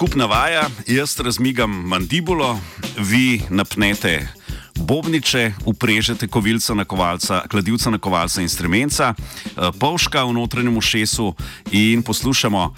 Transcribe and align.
skupna 0.00 0.26
vaja, 0.26 0.62
jaz 0.86 1.20
razmigam 1.20 1.70
mandibulo, 1.70 2.58
vi 2.96 3.42
napnete 3.50 4.28
bobniče, 4.74 5.52
uprežete 5.64 6.28
kovilca 6.28 6.74
na 6.74 6.84
kovalca, 6.84 7.42
kladivca 7.50 7.90
na 7.90 7.98
kovalca 7.98 8.40
in 8.40 8.48
stremenca, 8.48 9.14
eh, 9.14 9.70
polška 9.80 10.24
v 10.24 10.32
notranjem 10.32 10.76
ušesu 10.76 11.34
in 11.70 12.02
poslušamo 12.02 12.62
uh, 12.64 12.74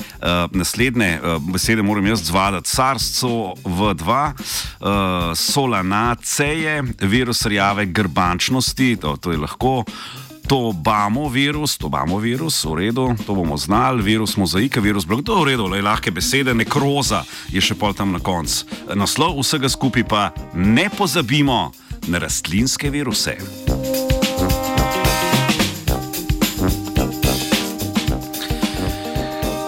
naslednje 0.51 1.21
uh, 1.23 1.43
besede, 1.53 1.83
moram 1.83 2.07
jaz 2.07 2.25
zvadati, 2.27 2.69
carstvo 2.69 3.55
v 3.65 3.95
dva, 3.95 4.33
uh, 4.35 4.89
solanaceje, 5.35 6.83
virus 7.01 7.47
rjave 7.47 7.87
grbančnosti, 7.87 8.97
to, 8.97 9.17
to 9.17 9.33
je 9.33 9.39
lahko. 9.39 9.85
To 10.53 10.73
bamo 10.73 11.29
virus, 11.29 11.79
to 11.79 11.89
bamo 11.89 12.19
virus, 12.19 12.65
v 12.65 12.75
redu, 12.75 13.17
to 13.27 13.35
bomo 13.35 13.57
znali, 13.57 14.03
virus 14.03 14.37
mozaika, 14.37 14.81
virus 14.81 15.05
blok, 15.09 15.25
to 15.25 15.33
je 15.33 15.41
v 15.41 15.45
redu, 15.49 15.65
le 15.65 15.81
lahke 15.81 16.13
besede, 16.13 16.53
nekroza 16.53 17.25
je 17.49 17.57
še 17.57 17.73
pol 17.73 17.97
tam 17.97 18.13
na 18.13 18.21
koncu. 18.21 18.69
Naslov 18.93 19.41
vsega 19.41 19.73
skupaj 19.73 20.05
pa 20.05 20.29
ne 20.53 20.93
pozabimo 20.93 21.73
na 22.05 22.21
rastlinske 22.21 22.93
viruse. 22.93 23.41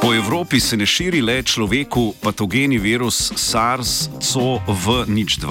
Po 0.04 0.12
Evropi 0.12 0.60
se 0.60 0.76
ne 0.76 0.84
širi 0.84 1.24
le 1.24 1.40
človeku 1.40 2.20
patogeni 2.20 2.76
virus 2.76 3.32
SARS-CoV-2, 3.32 5.48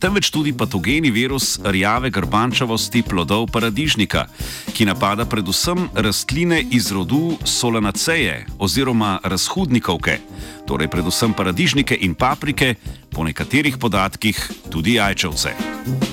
temveč 0.00 0.30
tudi 0.30 0.52
patogeni 0.52 1.10
virus 1.10 1.60
rjave 1.64 2.10
grbančavosti 2.10 3.02
plodov 3.02 3.46
paradižnika, 3.52 4.24
ki 4.72 4.88
napada 4.88 5.24
predvsem 5.28 5.88
rastline 5.94 6.62
iz 6.70 6.90
rodu 6.92 7.36
solanaceje 7.44 8.46
oziroma 8.58 9.18
razhudnikovke, 9.24 10.18
torej 10.66 10.88
predvsem 10.88 11.36
paradižnike 11.36 11.98
in 12.00 12.14
paprike, 12.14 12.74
po 13.10 13.24
nekaterih 13.24 13.76
podatkih 13.78 14.50
tudi 14.70 14.96
jajčevce. 14.96 16.09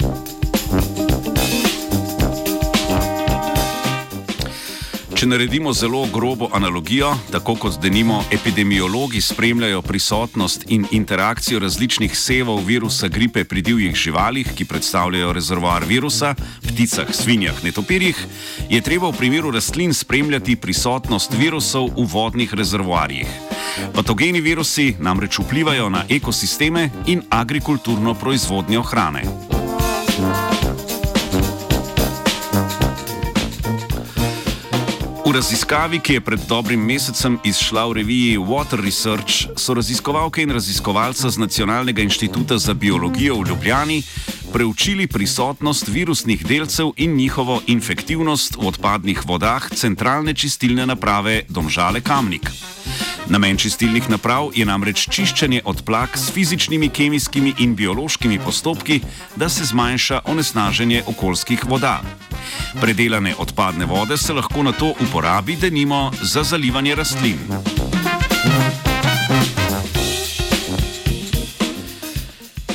Če 5.18 5.26
naredimo 5.26 5.72
zelo 5.74 6.04
grobo 6.14 6.46
analogijo, 6.54 7.08
tako 7.34 7.56
kot 7.58 7.80
denimo 7.82 8.20
epidemiologi 8.32 9.18
spremljajo 9.22 9.82
prisotnost 9.82 10.66
in 10.70 10.84
interakcijo 10.92 11.60
različnih 11.60 12.14
sevov 12.14 12.60
virusa 12.66 13.08
gripe 13.08 13.42
pri 13.44 13.64
divjih 13.66 13.96
živalih, 13.96 14.52
ki 14.54 14.68
predstavljajo 14.70 15.32
rezervoar 15.34 15.86
virusa, 15.90 16.36
pticah, 16.68 17.10
svinjah, 17.10 17.64
netopirjih, 17.66 18.20
je 18.70 18.82
treba 18.82 19.10
v 19.10 19.18
primeru 19.18 19.52
rastlin 19.52 19.94
spremljati 19.94 20.56
prisotnost 20.56 21.34
virusov 21.34 21.90
v 21.98 22.06
vodnih 22.14 22.54
rezervoarjih. 22.54 23.28
Patogeni 23.98 24.42
virusi 24.42 24.94
namreč 25.00 25.40
vplivajo 25.40 25.90
na 25.90 26.06
ekosisteme 26.10 26.90
in 27.08 27.26
agrikulturno 27.30 28.14
proizvodnjo 28.14 28.86
hrane. 28.86 29.26
V 35.28 35.32
raziskavi, 35.36 36.00
ki 36.00 36.14
je 36.14 36.22
pred 36.24 36.40
dobrim 36.48 36.80
mesecem 36.80 37.36
izšla 37.44 37.84
v 37.92 38.00
reviji 38.00 38.40
Water 38.40 38.80
Research, 38.80 39.52
so 39.60 39.76
raziskovalke 39.76 40.40
in 40.40 40.56
raziskovalca 40.56 41.28
z 41.28 41.36
Nacionalnega 41.36 42.00
inštituta 42.00 42.56
za 42.56 42.72
biologijo 42.74 43.36
v 43.36 43.52
Ljubljani 43.52 44.04
preučili 44.54 45.08
prisotnost 45.08 45.92
virusnih 45.92 46.48
delcev 46.48 46.96
in 46.96 47.20
njihovo 47.20 47.60
infektivnost 47.68 48.56
v 48.56 48.72
odpadnih 48.72 49.26
vodah 49.28 49.68
centralne 49.76 50.34
čistilne 50.34 50.88
naprave 50.88 51.44
Domžale 51.50 52.00
Kamnik. 52.02 52.48
Namen 53.28 53.58
čistilnih 53.58 54.10
naprav 54.10 54.56
je 54.56 54.64
namreč 54.66 55.10
čiščenje 55.12 55.62
odplak 55.66 56.16
s 56.16 56.32
fizičnimi, 56.32 56.88
kemijskimi 56.90 57.54
in 57.60 57.76
biološkimi 57.76 58.40
postopki, 58.40 59.02
da 59.36 59.50
se 59.50 59.68
zmanjša 59.68 60.22
onesnaženje 60.24 61.04
okoljskih 61.08 61.68
voda. 61.68 62.00
Predelane 62.82 63.36
odpadne 63.38 63.86
vode 63.86 64.18
se 64.18 64.34
lahko 64.34 64.64
na 64.64 64.72
to 64.72 64.94
uporabi, 65.00 65.56
denimo, 65.56 66.12
za 66.22 66.44
zalivanje 66.44 66.96
rastlin. 66.96 67.40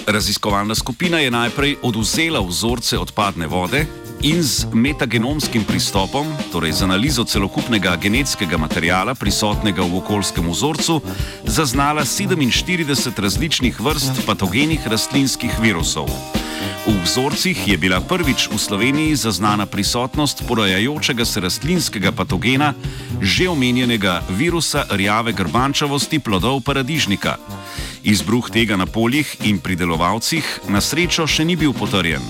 Raziskovalna 0.06 0.74
skupina 0.74 1.18
je 1.18 1.30
najprej 1.30 1.76
oduzela 1.82 2.40
vzorce 2.40 2.98
odpadne 2.98 3.46
vode 3.46 3.86
in 4.22 4.42
z 4.42 4.66
metagenomskim 4.72 5.64
pristopom, 5.64 6.26
torej 6.52 6.72
z 6.72 6.82
analizo 6.82 7.24
celokupnega 7.24 7.96
genetskega 7.96 8.58
materijala 8.58 9.14
prisotnega 9.14 9.82
v 9.82 9.96
okoljskem 9.98 10.50
vzorcu, 10.50 11.00
zaznala 11.44 12.04
47 12.04 13.18
različnih 13.18 13.80
vrst 13.80 14.26
patogenih 14.26 14.86
rastlinskih 14.86 15.50
virusov. 15.60 16.41
V 16.82 16.98
vzorcih 16.98 17.54
je 17.54 17.78
bila 17.78 18.02
prvič 18.02 18.50
v 18.50 18.58
Sloveniji 18.58 19.14
zaznana 19.14 19.70
prisotnost 19.70 20.42
porajajočega 20.50 21.24
se 21.24 21.40
rastlinskega 21.40 22.10
patogena, 22.10 22.74
že 23.22 23.46
omenjenega 23.46 24.18
virusa 24.26 24.90
rjave 24.90 25.30
grbančavosti 25.30 26.18
plodov 26.18 26.66
paradižnika. 26.66 27.38
Izbruh 28.04 28.50
tega 28.50 28.76
na 28.76 28.86
poljih 28.86 29.36
in 29.44 29.58
pridelovalcih 29.58 30.60
na 30.68 30.80
srečo 30.80 31.26
še 31.26 31.44
ni 31.44 31.56
bil 31.56 31.72
potrjen. 31.72 32.22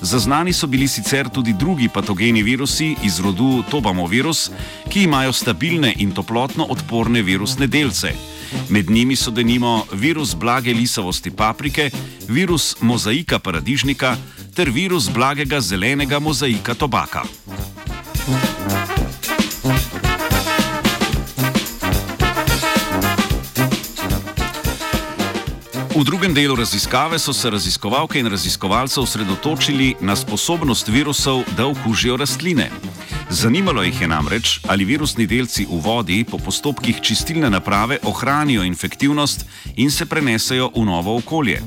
Zaznani 0.00 0.52
so 0.52 0.66
bili 0.66 0.88
sicer 0.88 1.28
tudi 1.28 1.52
drugi 1.52 1.88
patogeni 1.88 2.42
virusi 2.42 2.94
iz 3.02 3.20
rodu 3.20 3.62
Tobamovirus, 3.70 4.50
ki 4.88 5.02
imajo 5.04 5.32
stabilne 5.32 5.92
in 5.98 6.14
toplotno 6.16 6.66
odporne 6.70 7.22
virusne 7.22 7.66
delce. 7.66 8.14
Med 8.68 8.90
njimi 8.90 9.16
so 9.16 9.30
denimo 9.30 9.84
virus 9.92 10.34
blage 10.34 10.72
lisavosti 10.72 11.30
paprike, 11.30 11.90
virus 12.28 12.76
mozaika 12.80 13.38
paradižnika 13.38 14.16
ter 14.54 14.70
virus 14.70 15.10
blagega 15.12 15.60
zelenega 15.60 16.18
mozaika 16.18 16.74
tobaka. 16.74 17.22
V 25.98 26.04
drugem 26.04 26.30
delu 26.34 26.54
raziskave 26.54 27.18
so 27.18 27.32
se 27.32 27.50
raziskovalke 27.50 28.20
in 28.20 28.26
raziskovalce 28.30 29.00
osredotočili 29.00 29.96
na 30.00 30.16
sposobnost 30.16 30.88
virusov, 30.88 31.42
da 31.56 31.66
okužijo 31.66 32.16
rastline. 32.16 32.70
Zanimalo 33.30 33.82
jih 33.82 34.00
je 34.00 34.08
namreč, 34.08 34.60
ali 34.68 34.84
virusni 34.84 35.26
delci 35.26 35.66
v 35.66 35.80
vodi 35.82 36.24
po 36.24 36.38
postopkih 36.38 37.00
čistilne 37.02 37.50
naprave 37.50 37.98
ohranijo 38.02 38.62
infektivnost 38.62 39.44
in 39.76 39.90
se 39.90 40.06
prenesejo 40.06 40.70
v 40.76 40.84
novo 40.84 41.16
okolje. 41.16 41.62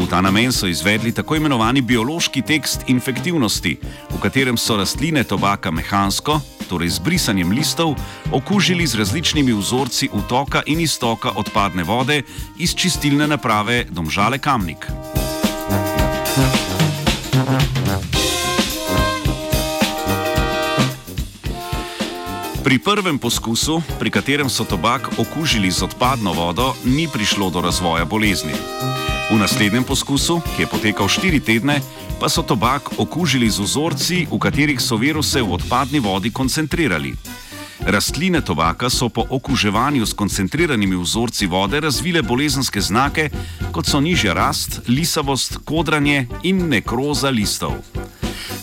V 0.00 0.08
ta 0.08 0.20
namen 0.20 0.48
so 0.52 0.64
izvedli 0.66 1.12
tako 1.12 1.36
imenovani 1.36 1.82
biološki 1.84 2.40
tekst 2.42 2.88
infektivnosti, 2.88 3.74
v 4.10 4.20
katerem 4.22 4.56
so 4.56 4.78
rastline 4.80 5.20
tobaka 5.28 5.68
mehansko, 5.70 6.38
torej 6.72 6.96
z 6.96 7.04
brisanjem 7.04 7.52
listov, 7.52 7.92
okužili 8.32 8.86
z 8.88 8.96
različnimi 8.96 9.52
vzorci 9.52 10.08
vtoka 10.08 10.64
in 10.72 10.80
iztoka 10.80 11.36
odpadne 11.36 11.84
vode 11.84 12.22
iz 12.56 12.72
čistilne 12.72 13.28
naprave 13.28 13.84
Domžale 13.92 14.40
Kamnik. 14.40 14.88
Pri 22.64 22.78
prvem 22.80 23.18
poskusu, 23.20 23.82
pri 24.00 24.08
katerem 24.08 24.48
so 24.48 24.64
tobak 24.64 25.12
okužili 25.20 25.68
z 25.68 25.84
odpadno 25.84 26.32
vodo, 26.32 26.72
ni 26.88 27.04
prišlo 27.04 27.52
do 27.52 27.60
razvoja 27.60 28.08
bolezni. 28.08 28.56
V 29.30 29.38
naslednjem 29.38 29.84
poskusu, 29.86 30.40
ki 30.56 30.62
je 30.62 30.66
potekal 30.66 31.06
štiri 31.06 31.38
tedne, 31.38 31.78
pa 32.18 32.26
so 32.26 32.42
tobak 32.42 32.98
okužili 32.98 33.46
z 33.46 33.62
vzorci, 33.62 34.26
v 34.26 34.38
katerih 34.42 34.82
so 34.82 34.98
viruse 34.98 35.38
v 35.38 35.54
odpadni 35.54 36.02
vodi 36.02 36.34
koncentrirali. 36.34 37.14
Rastline 37.86 38.42
tobaka 38.42 38.90
so 38.90 39.06
po 39.08 39.22
okuževanju 39.30 40.02
s 40.02 40.18
koncentriranimi 40.18 40.98
vzorci 40.98 41.46
vode 41.46 41.80
razvile 41.80 42.26
bolezenske 42.26 42.80
znake, 42.82 43.30
kot 43.70 43.86
so 43.86 44.00
nižja 44.02 44.34
rast, 44.34 44.82
lisavost, 44.90 45.62
kodranje 45.64 46.26
in 46.42 46.66
nekroza 46.68 47.30
listov. 47.30 47.78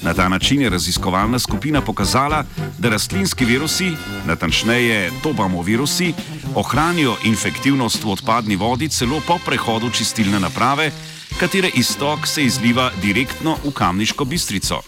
Na 0.04 0.14
ta 0.14 0.30
način 0.30 0.62
je 0.62 0.70
raziskovalna 0.70 1.40
skupina 1.40 1.82
pokazala, 1.82 2.44
da 2.78 2.90
rastlinski 2.90 3.46
virusi, 3.46 3.92
natančneje 4.26 5.12
tobamo 5.24 5.62
virusi, 5.62 6.14
ohranijo 6.58 7.16
infektivnost 7.24 8.04
v 8.04 8.10
odpadni 8.12 8.56
vodi 8.56 8.90
celo 8.90 9.22
po 9.28 9.38
prehodu 9.46 9.90
čistilne 9.94 10.40
naprave, 10.40 10.92
katere 11.40 11.70
istok 11.76 12.28
se 12.28 12.44
izliva 12.44 12.90
direktno 13.02 13.58
v 13.64 13.72
kamniško 13.72 14.26
bistrico. 14.26 14.82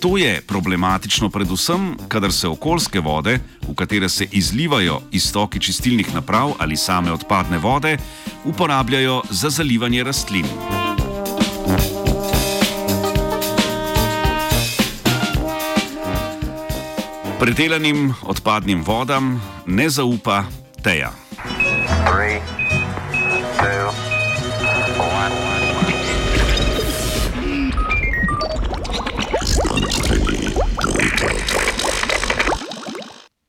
To 0.00 0.18
je 0.18 0.42
problematično 0.46 1.30
predvsem, 1.30 1.96
kadar 2.08 2.32
se 2.32 2.48
okoljske 2.48 3.00
vode, 3.00 3.38
v 3.68 3.74
katere 3.74 4.08
se 4.08 4.26
izlivajo 4.32 5.00
istoki 5.12 5.60
čistilnih 5.60 6.14
naprav 6.14 6.52
ali 6.58 6.76
same 6.76 7.12
odpadne 7.12 7.58
vode, 7.58 7.96
uporabljajo 8.44 9.22
za 9.30 9.50
zalivanje 9.50 10.04
rastlin. 10.04 10.46
Predelanim 17.40 18.14
odpadnim 18.22 18.84
vodam 18.84 19.40
ne 19.66 19.90
zaupa 19.90 20.44
teja. 20.82 21.12
Three. 22.06 22.51